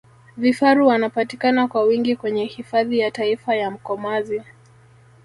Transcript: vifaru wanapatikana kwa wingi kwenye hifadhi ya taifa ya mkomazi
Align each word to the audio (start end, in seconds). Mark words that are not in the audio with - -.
vifaru 0.37 0.87
wanapatikana 0.87 1.67
kwa 1.67 1.81
wingi 1.83 2.15
kwenye 2.15 2.45
hifadhi 2.45 2.99
ya 2.99 3.11
taifa 3.11 3.55
ya 3.55 3.71
mkomazi 3.71 4.43